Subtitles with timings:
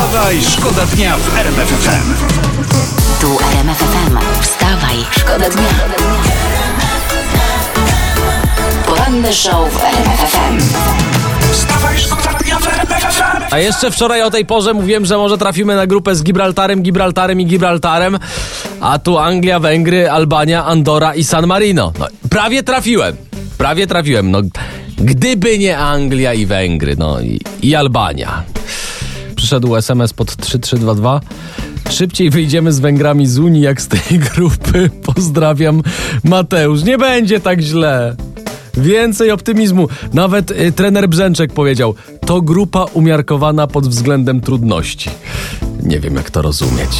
[0.00, 2.14] Wstawaj, szkoda dnia w RMF FM.
[3.20, 4.18] Tu RMF FM.
[4.42, 5.68] Wstawaj, szkoda dnia.
[8.86, 10.58] Poranny show w RMF FM.
[11.52, 13.42] Wstawaj, szkoda dnia w RMF FM.
[13.50, 17.40] A jeszcze wczoraj o tej porze mówiłem, że może trafimy na grupę z Gibraltarem, Gibraltarem
[17.40, 18.18] i Gibraltarem,
[18.80, 21.92] a tu Anglia, Węgry, Albania, Andora i San Marino.
[21.98, 23.16] No, prawie trafiłem.
[23.58, 24.30] Prawie trafiłem.
[24.30, 24.38] No,
[24.98, 28.42] gdyby nie Anglia i Węgry, no i, i Albania.
[29.40, 31.20] Przyszedł SMS pod 3322.
[31.90, 34.90] Szybciej wyjdziemy z Węgrami z Unii jak z tej grupy.
[35.02, 35.82] Pozdrawiam,
[36.24, 36.82] Mateusz.
[36.82, 38.16] Nie będzie tak źle.
[38.76, 39.88] Więcej optymizmu.
[40.12, 41.94] Nawet y, trener Brzęczek powiedział:
[42.26, 45.10] To grupa umiarkowana pod względem trudności.
[45.82, 46.90] Nie wiem, jak to rozumieć.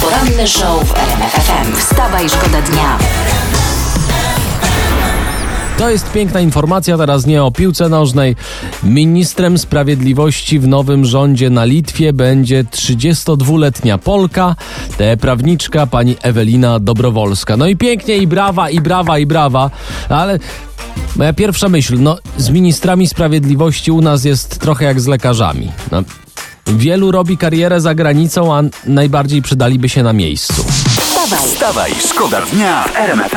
[0.00, 1.76] Poranny show w RMF FM.
[1.76, 2.98] Wstawaj, szkoda dnia.
[5.78, 8.36] To jest piękna informacja, teraz nie o piłce nożnej.
[8.82, 14.56] Ministrem sprawiedliwości w nowym rządzie na Litwie będzie 32-letnia Polka,
[14.98, 17.56] te prawniczka pani Ewelina Dobrowolska.
[17.56, 19.70] No i pięknie, i brawa, i brawa, i brawa,
[20.08, 20.38] ale
[21.16, 25.70] moja pierwsza myśl, no z ministrami sprawiedliwości u nas jest trochę jak z lekarzami.
[25.92, 26.02] No,
[26.66, 30.64] wielu robi karierę za granicą, a najbardziej przydaliby się na miejscu.
[31.22, 33.34] Wstawaj, Wstawaj, szkoda dnia w RMF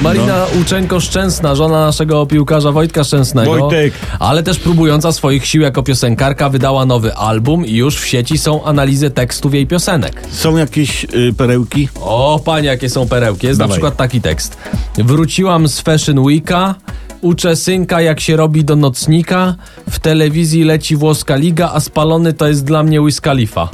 [0.00, 3.94] Marina Łuczenko-Szczęsna, żona naszego piłkarza Wojtka Szczęsnego, Wojtek.
[4.18, 8.64] ale też próbująca swoich sił jako piosenkarka, wydała nowy album i już w sieci są
[8.64, 10.22] analizy tekstów jej piosenek.
[10.30, 11.88] Są jakieś y, perełki?
[12.00, 13.46] O, panie, jakie są perełki.
[13.46, 13.74] Jest na Dawaj.
[13.74, 14.56] przykład taki tekst.
[14.98, 16.74] Wróciłam z Fashion Weeka,
[17.20, 19.54] uczę synka jak się robi do nocnika,
[19.90, 23.68] w telewizji leci włoska liga, a spalony to jest dla mnie Wiz Khalifa.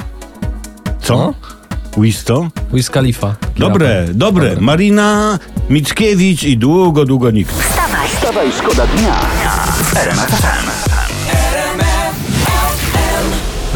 [1.01, 1.17] Co?
[1.17, 1.33] No.
[1.97, 2.47] Wisto?
[2.73, 3.35] Wiz Khalifa.
[3.57, 4.55] Dobre, dobre.
[4.59, 7.51] Marina Mickiewicz i długo, długo nikt.
[7.51, 8.07] wstawaj.
[8.09, 9.13] Wstawaj, szkoda dnia
[9.83, 10.86] w RMF FM.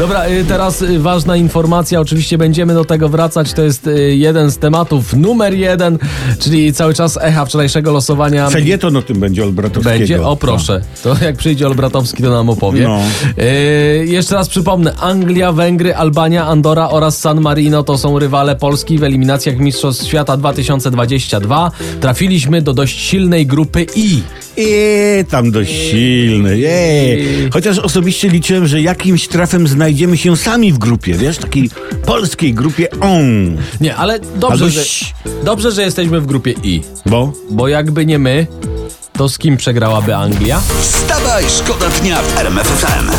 [0.02, 4.50] Dobra, y, teraz y, ważna informacja, oczywiście będziemy do tego wracać, to jest y, jeden
[4.50, 5.98] z tematów numer jeden,
[6.38, 8.50] czyli cały czas echa wczorajszego losowania.
[8.50, 9.98] Felieton o tym będzie Olbratowskiego.
[9.98, 10.22] Będzie?
[10.22, 12.82] O proszę, to jak przyjdzie Olbratowski, to nam opowie.
[12.82, 13.00] No.
[13.38, 18.98] Y, jeszcze raz przypomnę, Anglia, Węgry, Albania, Andora oraz San Marino to są rywale Polski
[18.98, 21.70] w eliminacjach Mistrzostw Świata 2022.
[22.00, 24.22] Trafiliśmy do dość silnej grupy I.
[24.58, 26.50] Eee, tam dość silny.
[26.52, 27.50] Eee.
[27.52, 31.70] Chociaż osobiście liczyłem, że jakimś trafem znajdziemy się sami w grupie, wiesz, takiej
[32.06, 33.56] polskiej grupie on.
[33.80, 35.14] Nie, ale dobrze, Albo że, ś-
[35.44, 36.80] dobrze, że jesteśmy w grupie I.
[37.06, 37.32] Bo?
[37.50, 38.46] Bo jakby nie my,
[39.12, 40.60] to z kim przegrałaby Anglia?
[40.80, 43.06] Wstawaj, szkoda dnia w RMF FM.
[43.06, 43.12] No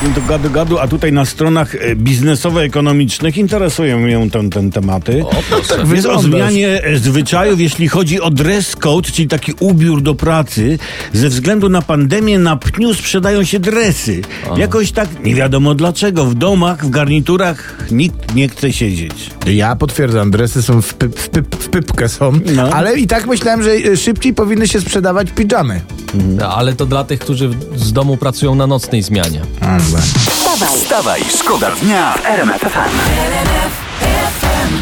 [0.00, 5.24] to gadu, gadu, a tutaj na stronach e, biznesowo-ekonomicznych interesują mnie ten, ten tematy.
[5.24, 5.94] O, proszę.
[5.94, 10.78] Jest o zmianie zwyczajów, jeśli chodzi o dress code, czyli taki ubiór do pracy.
[11.12, 14.22] Ze względu na pandemię na pniu sprzedają się dresy.
[14.56, 19.30] Jakoś tak, nie wiadomo dlaczego, w domach, w garniturach nikt nie chce siedzieć.
[19.46, 22.62] Ja potwierdzam, dresy są w, pyp, w, pyp, w pypkę są, No.
[22.62, 25.80] ale i tak myślałem, że e, szybciej powinny się sprzedawać pidżamy.
[26.14, 29.40] No, ale to dla tych, którzy z domu pracują na nocnej zmianie.
[29.60, 30.00] A, dobra.
[30.00, 33.79] Wstawaj, Wstawaj, szkoda dnia w RMF FM.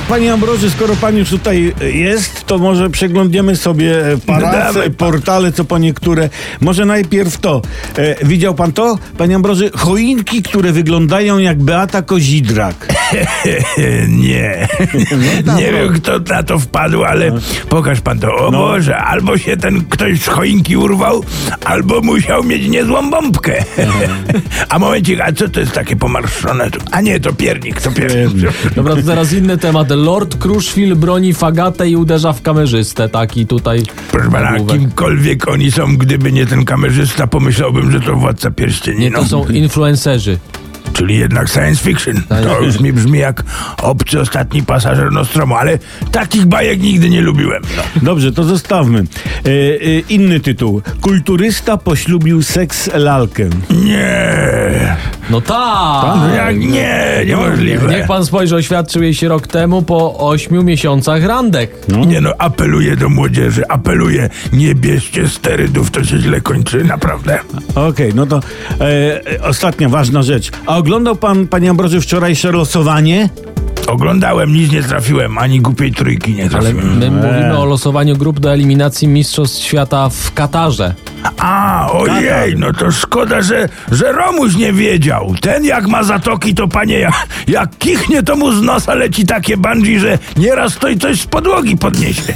[0.09, 5.53] Panie Ambroży, skoro pan już tutaj e, jest, to może przeglądniemy sobie e, parace, portale,
[5.53, 6.31] co po niektóre.
[6.61, 7.63] Może najpierw to.
[7.97, 9.71] E, widział pan to, panie Ambroży?
[9.75, 12.87] Choinki, które wyglądają jak Beata Kozidrak.
[14.09, 14.69] Nie.
[15.57, 17.33] Nie wiem, kto na to wpadł, ale
[17.69, 18.35] pokaż pan to.
[18.37, 21.25] O Boże, albo się ten ktoś z choinki urwał,
[21.65, 23.65] albo musiał mieć niezłą bombkę.
[24.69, 26.71] A momencik, a co to jest takie pomarszczone?
[26.71, 26.81] tu?
[26.91, 28.53] A nie, to piernik, to piernik.
[28.77, 29.91] Dobra, to teraz inny temat.
[29.91, 33.09] Lord Kruszwil broni fagatę i uderza w kamerzystę.
[33.09, 33.83] Taki tutaj.
[34.11, 39.01] Proszę pana, kimkolwiek oni są, gdyby nie ten kamerzysta, pomyślałbym, że to władca pierścieni.
[39.01, 40.39] Nie, to są influencerzy.
[40.93, 42.23] Czyli jednak science fiction.
[42.29, 43.45] To już mi brzmi jak
[43.83, 45.79] obcy ostatni pasażer Nostromo, ale
[46.13, 47.63] takich bajek nigdy nie lubiłem.
[47.77, 47.83] No.
[48.03, 48.99] Dobrze, to zostawmy.
[48.99, 50.83] E, e, inny tytuł.
[51.01, 53.49] Kulturysta poślubił seks lalkę.
[53.71, 54.97] Nie.
[55.31, 56.17] No tak!
[56.17, 57.89] No jak nie, niemożliwe.
[57.89, 61.71] Niech pan spojrzy, oświadczył jej się rok temu po ośmiu miesiącach randek.
[62.07, 67.39] Nie no, apeluję do młodzieży, apeluję, nie bierzcie sterydów, to się źle kończy, naprawdę.
[67.75, 68.41] Okej, no to
[68.81, 68.85] e,
[69.33, 70.51] e, ostatnia ważna rzecz.
[70.67, 73.29] A oglądał pan, panie Ambroży, wczorajsze losowanie?
[73.89, 76.99] Oglądałem, nic nie trafiłem, ani głupiej trójki nie Ale trafiłem.
[76.99, 80.95] my mówimy o losowaniu grup do eliminacji Mistrzostw Świata w Katarze.
[81.39, 85.35] A, ojej, no to szkoda, że, że Romuś nie wiedział.
[85.41, 87.15] Ten jak ma zatoki, to panie, jak,
[87.49, 91.27] jak kichnie, to mu z nosa leci takie bungee, że nieraz to i coś z
[91.27, 92.33] podłogi podniesie.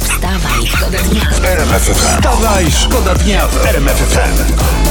[0.00, 1.20] wstawaj, szkoda dnia.
[1.94, 4.89] Wstawaj, szkoda dnia w RMF FM.